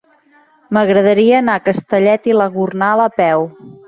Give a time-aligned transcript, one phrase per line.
[0.77, 3.47] M'agradaria anar a Castellet i la Gornal a peu.